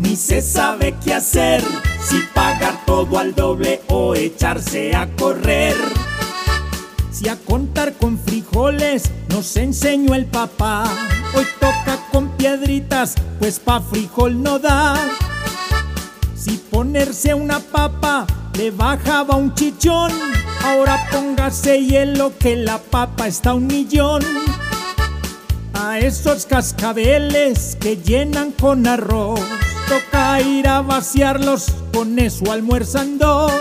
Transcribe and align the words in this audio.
ni 0.00 0.16
se 0.16 0.42
sabe 0.42 0.96
qué 1.04 1.14
hacer, 1.14 1.62
si 2.04 2.18
pagar 2.34 2.84
todo 2.84 3.16
al 3.16 3.32
doble 3.32 3.80
o 3.88 4.12
echarse 4.12 4.92
a 4.92 5.06
correr. 5.14 5.76
Si 7.12 7.28
a 7.28 7.36
contar 7.36 7.92
con 7.94 8.18
frijoles 8.18 9.04
nos 9.28 9.56
enseñó 9.56 10.16
el 10.16 10.26
papá, 10.26 10.82
hoy 11.32 11.46
toca 11.60 12.00
con 12.10 12.30
piedritas, 12.30 13.14
pues 13.38 13.60
pa' 13.60 13.80
frijol 13.80 14.42
no 14.42 14.58
da. 14.58 14.96
Si 16.34 16.56
ponerse 16.56 17.34
una 17.34 17.60
papa 17.60 18.26
le 18.58 18.72
bajaba 18.72 19.36
un 19.36 19.54
chichón, 19.54 20.10
ahora 20.64 20.98
póngase 21.12 21.84
hielo 21.84 22.32
que 22.36 22.56
la 22.56 22.78
papa 22.78 23.28
está 23.28 23.54
un 23.54 23.68
millón. 23.68 24.24
A 25.86 25.98
esos 25.98 26.46
cascabeles 26.46 27.76
que 27.78 27.98
llenan 27.98 28.52
con 28.52 28.86
arroz, 28.86 29.38
toca 29.86 30.40
ir 30.40 30.66
a 30.66 30.80
vaciarlos, 30.80 31.66
con 31.92 32.18
eso 32.18 32.50
almuerzan 32.50 33.18
dos. 33.18 33.52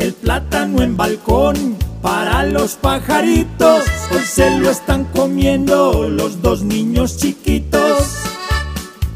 El 0.00 0.12
plátano 0.12 0.82
en 0.82 0.96
balcón 0.96 1.76
para 2.02 2.44
los 2.46 2.72
pajaritos, 2.74 3.84
hoy 4.10 4.24
se 4.24 4.58
lo 4.58 4.70
están 4.70 5.04
comiendo 5.04 6.08
los 6.08 6.42
dos 6.42 6.62
niños 6.62 7.16
chiquitos. 7.16 8.16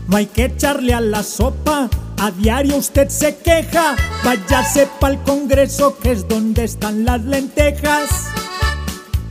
No 0.07 0.19
hay 0.19 0.27
que 0.27 0.45
echarle 0.45 0.95
a 0.95 1.01
la 1.01 1.25
sopa, 1.25 1.91
a 2.21 2.31
diario 2.31 2.77
usted 2.77 3.09
se 3.09 3.39
queja, 3.39 3.97
váyase 4.23 4.89
pa'l 5.01 5.21
Congreso 5.25 5.99
que 5.99 6.13
es 6.13 6.29
donde 6.29 6.63
están 6.63 7.05
las 7.05 7.25
lentejas. 7.25 8.36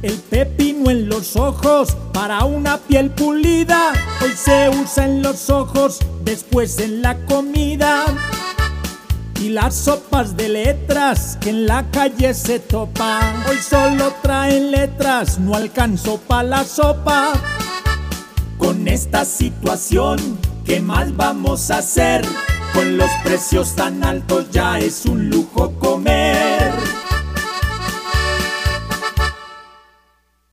El 0.01 0.13
pepino 0.13 0.91
en 0.91 1.09
los 1.09 1.35
ojos 1.35 1.95
para 2.13 2.43
una 2.45 2.77
piel 2.77 3.09
pulida, 3.11 3.93
hoy 4.21 4.31
se 4.35 4.69
usa 4.69 5.05
en 5.05 5.21
los 5.23 5.49
ojos, 5.49 5.99
después 6.23 6.79
en 6.79 7.01
la 7.01 7.17
comida. 7.25 8.05
Y 9.41 9.49
las 9.49 9.75
sopas 9.75 10.37
de 10.37 10.49
letras 10.49 11.37
que 11.41 11.49
en 11.49 11.65
la 11.65 11.89
calle 11.91 12.33
se 12.33 12.59
topan, 12.59 13.43
hoy 13.49 13.57
solo 13.57 14.13
traen 14.21 14.71
letras, 14.71 15.39
no 15.39 15.55
alcanzo 15.55 16.19
pa' 16.19 16.43
la 16.43 16.63
sopa. 16.63 17.33
Con 18.57 18.87
esta 18.87 19.25
situación, 19.25 20.17
¿qué 20.65 20.79
más 20.79 21.15
vamos 21.15 21.69
a 21.71 21.79
hacer? 21.79 22.25
Con 22.73 22.97
los 22.97 23.09
precios 23.23 23.75
tan 23.75 24.03
altos 24.03 24.49
ya 24.51 24.79
es 24.79 25.05
un 25.05 25.29
lujo 25.29 25.71
comer. 25.79 26.14